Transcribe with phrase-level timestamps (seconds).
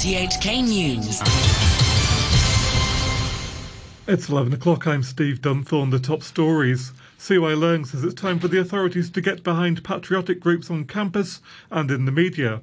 [0.00, 1.20] RTHK News.
[4.08, 4.86] It's 11 o'clock.
[4.86, 5.90] I'm Steve Dunthorne.
[5.90, 6.92] The top stories.
[7.18, 11.42] CY Leung says it's time for the authorities to get behind patriotic groups on campus
[11.70, 12.62] and in the media.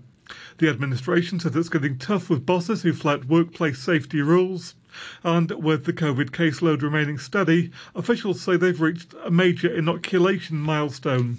[0.57, 4.73] The administration says it's getting tough with bosses who flout workplace safety rules.
[5.23, 11.37] And with the COVID caseload remaining steady, officials say they've reached a major inoculation milestone.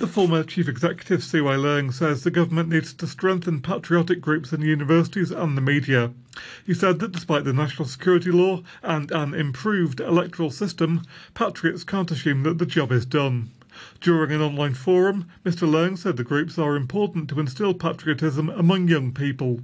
[0.00, 4.62] The former chief executive, CY Leung, says the government needs to strengthen patriotic groups in
[4.62, 6.14] universities and the media.
[6.64, 11.02] He said that despite the national security law and an improved electoral system,
[11.34, 13.50] patriots can't assume that the job is done.
[14.00, 15.68] During an online forum, Mr.
[15.68, 19.60] Leung said the groups are important to instill patriotism among young people.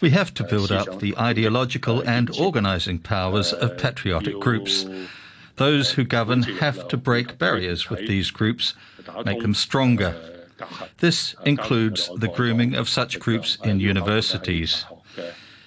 [0.00, 4.84] We have to build up the ideological and organising powers of patriotic groups.
[5.56, 8.74] Those who govern have to break barriers with these groups,
[9.24, 10.14] make them stronger.
[10.98, 14.84] This includes the grooming of such groups in universities.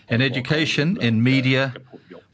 [0.09, 1.73] In education, in media,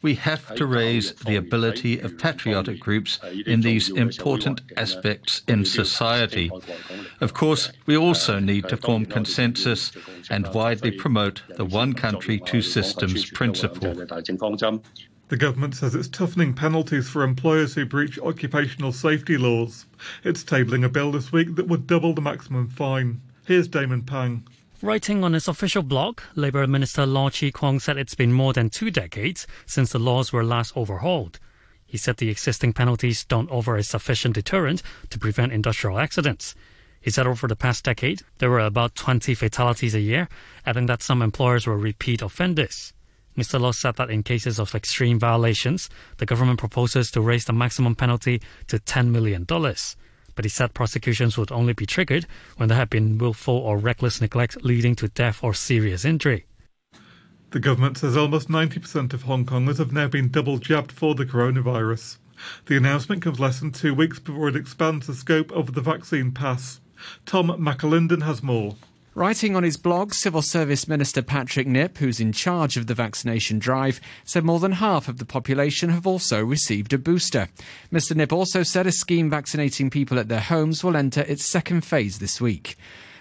[0.01, 6.51] we have to raise the ability of patriotic groups in these important aspects in society.
[7.21, 9.91] Of course, we also need to form consensus
[10.29, 13.95] and widely promote the one country, two systems principle.
[15.27, 19.87] The government says it's toughening penalties for employers who breach occupational safety laws.
[20.23, 23.21] It's tabling a bill this week that would double the maximum fine.
[23.43, 24.45] Here's Damon Pang.
[24.83, 28.69] Writing on its official blog, Labour Minister Law Chi Kwong said it's been more than
[28.69, 31.39] two decades since the laws were last overhauled.
[31.87, 36.53] He said the existing penalties don't offer a sufficient deterrent to prevent industrial accidents.
[37.01, 40.27] He said over the past decade, there were about 20 fatalities a year,
[40.67, 42.93] adding that some employers were repeat offenders.
[43.37, 43.59] Mr.
[43.59, 47.95] Law said that in cases of extreme violations, the government proposes to raise the maximum
[47.95, 49.43] penalty to $10 million.
[49.43, 52.25] But he said prosecutions would only be triggered
[52.57, 56.45] when there had been willful or reckless neglect leading to death or serious injury.
[57.51, 61.25] The government says almost 90% of Hong Kongers have now been double jabbed for the
[61.25, 62.17] coronavirus.
[62.65, 66.31] The announcement comes less than two weeks before it expands the scope of the vaccine
[66.33, 66.81] pass.
[67.25, 68.75] Tom McAlinden has more.
[69.17, 73.59] Writing on his blog, Civil Service Minister Patrick Nip, who's in charge of the vaccination
[73.59, 77.47] drive, said more than half of the population have also received a booster.
[77.93, 78.13] Mr.
[78.13, 82.19] Nip also said a scheme vaccinating people at their homes will enter its second phase
[82.19, 82.75] this week.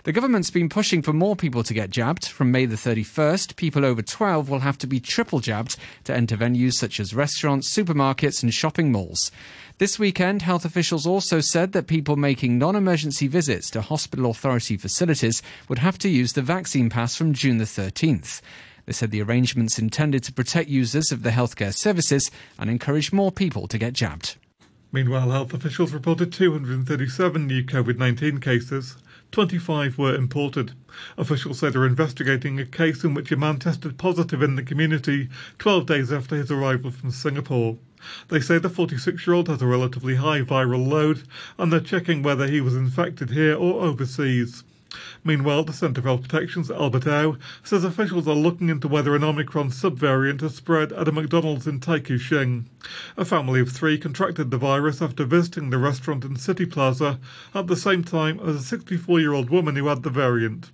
[0.05, 2.27] The government's been pushing for more people to get jabbed.
[2.27, 6.37] From May the 31st, people over 12 will have to be triple jabbed to enter
[6.37, 9.31] venues such as restaurants, supermarkets, and shopping malls.
[9.79, 14.77] This weekend, health officials also said that people making non emergency visits to hospital authority
[14.77, 18.41] facilities would have to use the vaccine pass from June the 13th.
[18.87, 23.33] They said the arrangements intended to protect users of the healthcare services and encourage more
[23.33, 24.37] people to get jabbed.
[24.93, 28.97] Meanwhile, health officials reported 237 new COVID 19 cases.
[29.35, 30.75] 25 were imported.
[31.19, 35.29] Officials said they're investigating a case in which a man tested positive in the community
[35.59, 37.77] 12 days after his arrival from Singapore.
[38.29, 41.25] They say the 46 year old has a relatively high viral load
[41.59, 44.63] and they're checking whether he was infected here or overseas.
[45.25, 49.25] Meanwhile, the Centre for Health Protection's Albert Au says officials are looking into whether an
[49.25, 52.67] Omicron subvariant has spread at a McDonald's in Taikoo Shing.
[53.17, 57.19] A family of three contracted the virus after visiting the restaurant in City Plaza
[57.55, 60.71] at the same time as a 64 year old woman who had the variant.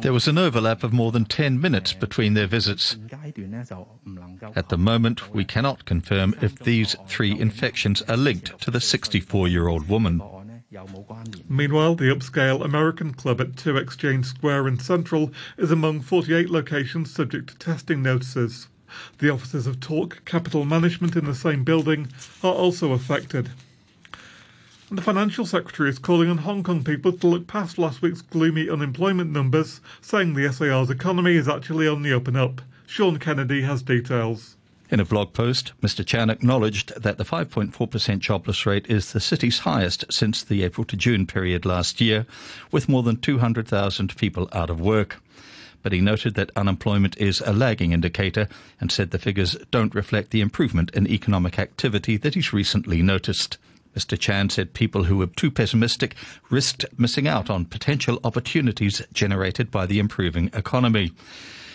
[0.00, 2.96] There was an overlap of more than 10 minutes between their visits.
[4.56, 9.48] At the moment, we cannot confirm if these three infections are linked to the 64
[9.48, 10.22] year old woman.
[11.48, 17.12] Meanwhile, the upscale American Club at 2 Exchange Square in Central is among 48 locations
[17.12, 18.68] subject to testing notices.
[19.18, 22.12] The offices of Talk Capital Management in the same building
[22.44, 23.50] are also affected.
[24.90, 28.22] And the Financial Secretary is calling on Hong Kong people to look past last week's
[28.22, 32.62] gloomy unemployment numbers, saying the SAR's economy is actually on the and up.
[32.86, 34.56] Sean Kennedy has details.
[34.90, 36.04] In a blog post, Mr.
[36.04, 40.96] Chan acknowledged that the 5.4% jobless rate is the city's highest since the April to
[40.96, 42.26] June period last year,
[42.72, 45.22] with more than 200,000 people out of work.
[45.84, 48.48] But he noted that unemployment is a lagging indicator
[48.80, 53.58] and said the figures don't reflect the improvement in economic activity that he's recently noticed.
[53.96, 54.18] Mr.
[54.18, 56.16] Chan said people who were too pessimistic
[56.50, 61.12] risked missing out on potential opportunities generated by the improving economy.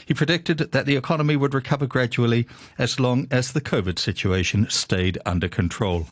[0.05, 2.47] He predicted that the economy would recover gradually
[2.77, 6.07] as long as the COVID situation stayed under control.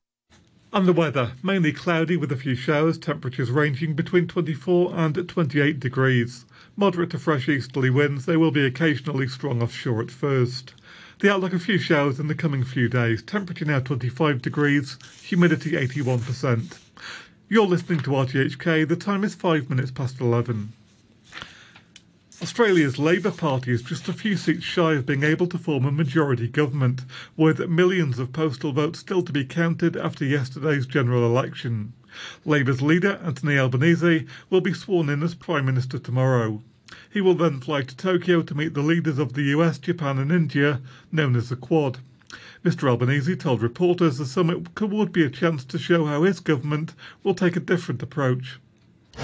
[0.73, 5.79] And the weather, mainly cloudy with a few showers, temperatures ranging between 24 and 28
[5.79, 6.45] degrees.
[6.75, 10.73] Moderate to fresh easterly winds, they will be occasionally strong offshore at first.
[11.19, 13.21] The outlook a few showers in the coming few days.
[13.21, 16.79] Temperature now 25 degrees, humidity 81%.
[17.47, 18.87] You're listening to RTHK.
[18.87, 20.73] The time is five minutes past 11.
[22.43, 25.91] Australia's Labour Party is just a few seats shy of being able to form a
[25.93, 27.05] majority government,
[27.37, 31.93] with millions of postal votes still to be counted after yesterday's general election.
[32.43, 36.61] Labour's leader, Anthony Albanese, will be sworn in as Prime Minister tomorrow.
[37.09, 40.29] He will then fly to Tokyo to meet the leaders of the US, Japan, and
[40.29, 40.81] India,
[41.13, 41.99] known as the Quad.
[42.65, 46.93] Mr Albanese told reporters the summit would be a chance to show how his government
[47.23, 48.59] will take a different approach.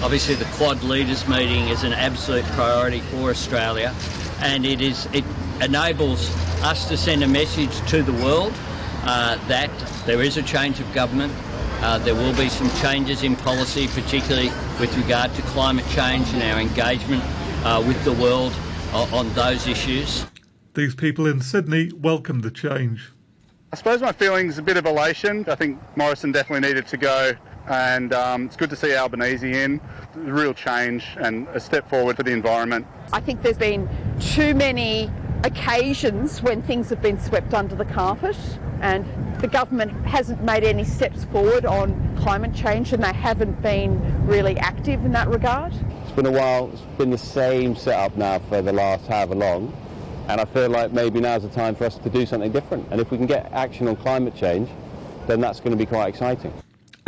[0.02, 3.94] Obviously, the Quad leaders meeting is an absolute priority for Australia,
[4.40, 5.24] and it is it
[5.60, 6.30] enables
[6.62, 8.52] us to send a message to the world
[9.02, 9.70] uh, that
[10.06, 11.32] there is a change of government.
[11.82, 14.48] Uh, there will be some changes in policy, particularly
[14.80, 17.22] with regard to climate change and our engagement
[17.64, 18.54] uh, with the world
[18.92, 20.24] uh, on those issues.
[20.74, 23.12] These people in Sydney welcomed the change.
[23.72, 25.44] I suppose my feeling is a bit of elation.
[25.46, 27.32] I think Morrison definitely needed to go,
[27.70, 29.80] and um, it's good to see Albanese in.
[30.16, 32.84] A real change and a step forward for the environment.
[33.12, 33.88] I think there's been
[34.20, 35.08] too many
[35.44, 38.36] occasions when things have been swept under the carpet,
[38.80, 39.06] and
[39.40, 44.58] the government hasn't made any steps forward on climate change, and they haven't been really
[44.58, 45.72] active in that regard.
[46.02, 49.72] It's been a while, it's been the same setup now for the last however long.
[50.26, 52.86] And I feel like maybe now's the time for us to do something different.
[52.90, 54.68] And if we can get action on climate change,
[55.26, 56.52] then that's going to be quite exciting.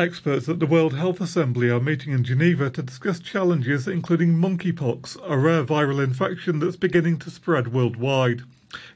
[0.03, 5.17] Experts at the World Health Assembly are meeting in Geneva to discuss challenges including monkeypox,
[5.25, 8.43] a rare viral infection that's beginning to spread worldwide.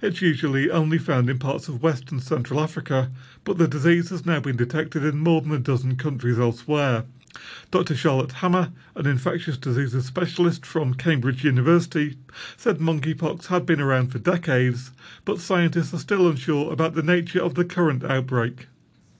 [0.03, 3.13] It's usually only found in parts of West and Central Africa,
[3.45, 7.05] but the disease has now been detected in more than a dozen countries elsewhere.
[7.71, 7.95] Dr.
[7.95, 12.19] Charlotte Hammer, an infectious diseases specialist from Cambridge University,
[12.57, 14.91] said monkeypox had been around for decades,
[15.25, 18.67] but scientists are still unsure about the nature of the current outbreak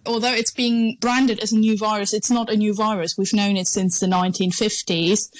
[0.07, 3.17] although it's being branded as a new virus, it's not a new virus.
[3.19, 5.31] We've known it since the 1950s.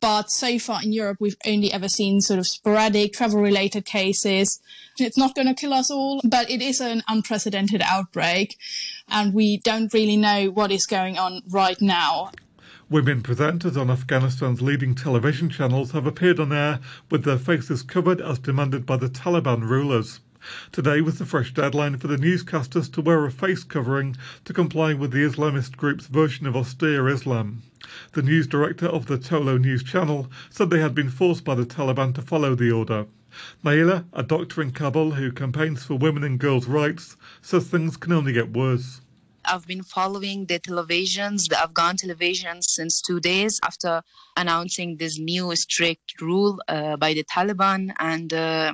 [0.00, 4.60] But so far in Europe, we've only ever seen sort of sporadic travel related cases.
[4.98, 8.56] It's not going to kill us all, but it is an unprecedented outbreak.
[9.08, 12.30] And we don't really know what is going on right now.
[12.88, 16.78] Women presenters on Afghanistan's leading television channels have appeared on air
[17.10, 20.20] with their faces covered as demanded by the Taliban rulers.
[20.72, 24.94] Today was the fresh deadline for the newscasters to wear a face covering to comply
[24.94, 27.62] with the Islamist group's version of austere Islam.
[28.12, 31.66] The news director of the Tolo News channel said they had been forced by the
[31.66, 33.06] Taliban to follow the order.
[33.64, 38.12] Naila, a doctor in Kabul who campaigns for women and girls' rights, says things can
[38.12, 39.00] only get worse.
[39.44, 44.02] I've been following the televisions, the Afghan television, since two days after
[44.36, 48.72] announcing this new strict rule uh, by the Taliban, and uh,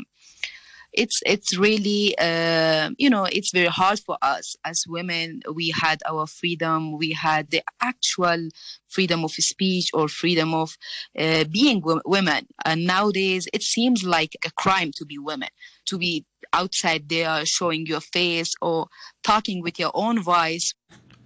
[0.92, 5.42] it's it's really uh, you know it's very hard for us as women.
[5.52, 6.98] We had our freedom.
[6.98, 8.48] We had the actual
[8.88, 10.76] freedom of speech or freedom of
[11.18, 12.46] uh, being w- women.
[12.64, 15.48] And nowadays it seems like a crime to be women
[15.86, 18.88] to be outside there showing your face or
[19.22, 20.74] talking with your own voice.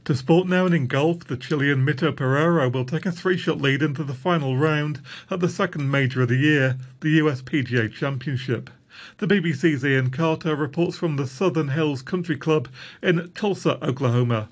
[0.05, 3.61] To sport now and in golf, the Chilean Mito Pereira will take a three shot
[3.61, 7.93] lead into the final round at the second major of the year, the US PGA
[7.93, 8.71] Championship.
[9.19, 12.69] The BBC's Ian Carter reports from the Southern Hills Country Club
[13.03, 14.49] in Tulsa, Oklahoma.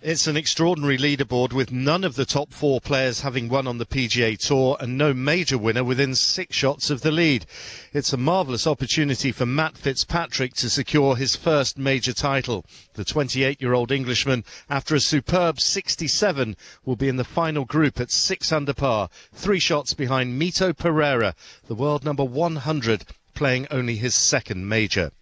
[0.00, 3.84] It's an extraordinary leaderboard with none of the top four players having won on the
[3.84, 7.46] PGA Tour and no major winner within six shots of the lead.
[7.92, 12.64] It's a marvellous opportunity for Matt Fitzpatrick to secure his first major title.
[12.94, 17.98] The 28 year old Englishman, after a superb 67, will be in the final group
[17.98, 21.34] at six under par, three shots behind Mito Pereira,
[21.66, 23.04] the world number 100
[23.38, 25.12] playing only his second major.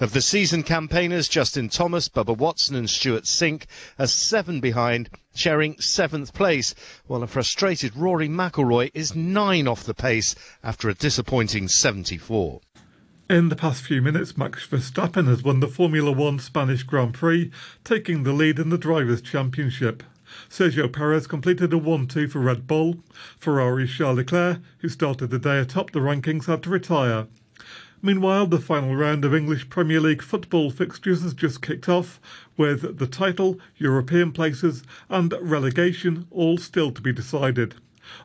[0.00, 3.66] Of the season campaigners, Justin Thomas, Bubba Watson and Stewart Cink
[3.98, 6.74] are seven behind, sharing seventh place,
[7.06, 12.62] while a frustrated Rory McIlroy is nine off the pace after a disappointing 74.
[13.28, 17.50] In the past few minutes, Max Verstappen has won the Formula One Spanish Grand Prix,
[17.84, 20.02] taking the lead in the Drivers' Championship.
[20.48, 23.04] Sergio Perez completed a 1 2 for Red Bull.
[23.38, 27.26] Ferrari's Charles Leclerc, who started the day atop the rankings, had to retire.
[28.02, 32.20] Meanwhile, the final round of English Premier League football fixtures has just kicked off,
[32.56, 37.74] with the title, European places, and relegation all still to be decided.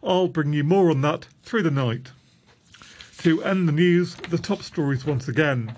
[0.04, 2.12] I'll bring you more on that through the night.
[3.20, 5.76] To end the news, the top stories once again.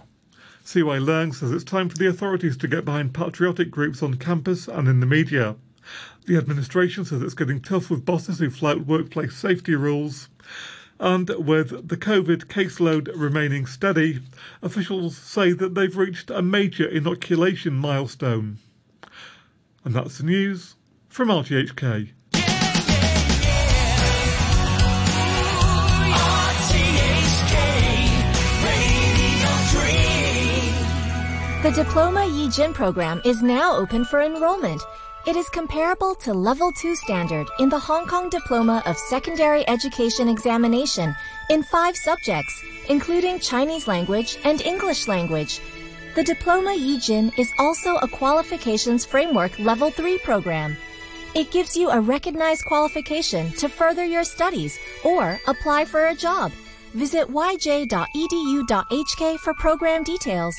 [0.66, 4.68] CY Leung says it's time for the authorities to get behind patriotic groups on campus
[4.68, 5.56] and in the media.
[6.26, 10.30] The administration says it's getting tough with bosses who flout workplace safety rules
[11.04, 14.22] and with the COVID caseload remaining steady,
[14.62, 18.58] officials say that they've reached a major inoculation milestone.
[19.84, 20.76] And that's the news
[21.10, 22.12] from RTHK.
[31.64, 34.82] The Diploma Yi Jin program is now open for enrollment.
[35.26, 40.28] It is comparable to Level 2 standard in the Hong Kong Diploma of Secondary Education
[40.28, 41.16] examination
[41.50, 45.62] in five subjects, including Chinese language and English language.
[46.16, 50.76] The Diploma Yi Jin is also a qualifications framework Level 3 program.
[51.34, 56.52] It gives you a recognized qualification to further your studies or apply for a job.
[56.96, 57.90] Visit yj.edu.hk
[59.40, 60.58] for program details.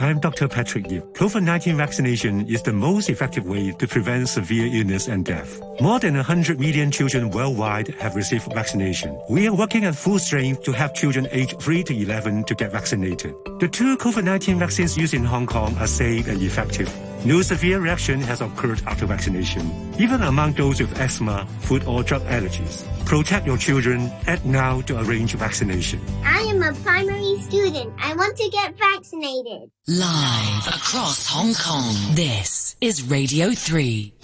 [0.00, 0.48] I'm Dr.
[0.48, 1.14] Patrick Yip.
[1.14, 5.60] COVID 19 vaccination is the most effective way to prevent severe illness and death.
[5.80, 9.16] More than 100 million children worldwide have received vaccination.
[9.30, 12.72] We are working at full strength to help children aged 3 to 11 to get
[12.72, 13.34] vaccinated.
[13.60, 16.92] The two COVID 19 vaccines used in Hong Kong are safe and effective.
[17.24, 22.22] No severe reaction has occurred after vaccination, even among those with asthma, food or drug
[22.22, 22.86] allergies.
[23.06, 24.10] Protect your children.
[24.26, 26.00] Act now to arrange vaccination.
[26.24, 27.92] I am a primary student.
[27.98, 29.70] I want to get vaccinated.
[29.88, 34.14] Live across Hong Kong, this is Radio 3.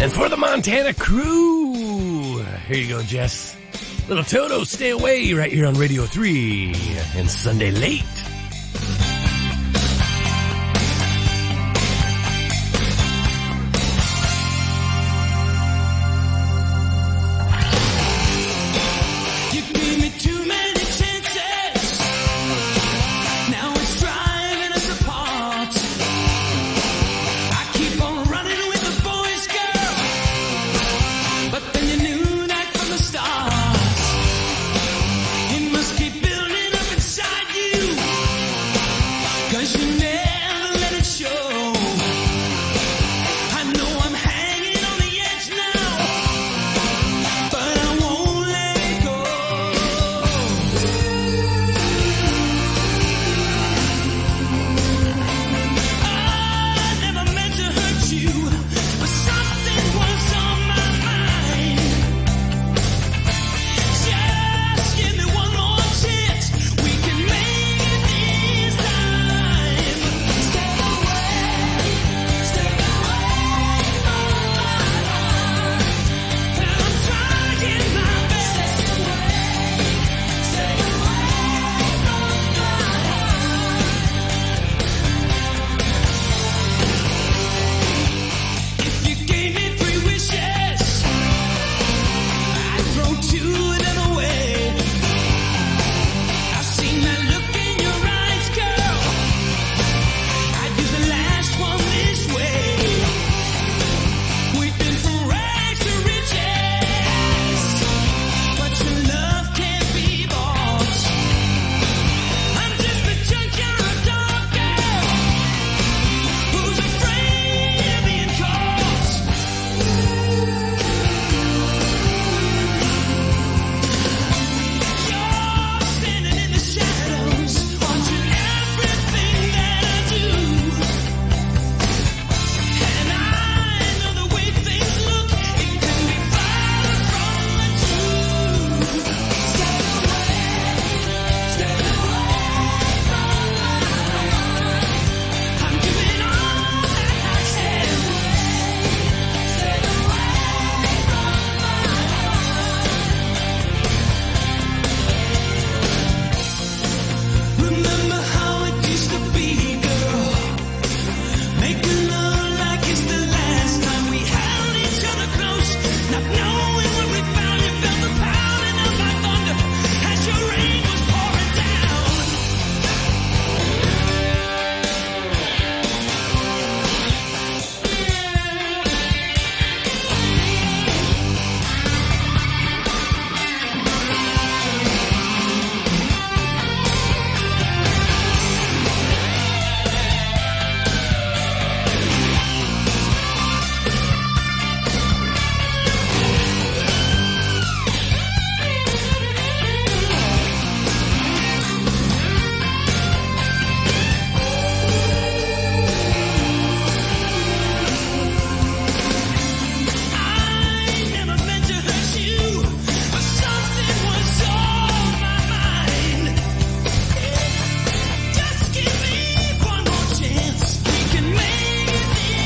[0.00, 3.56] And for the Montana crew, here you go, Jess.
[4.08, 6.74] Little Toto, stay away right here on Radio 3
[7.16, 8.04] and Sunday late.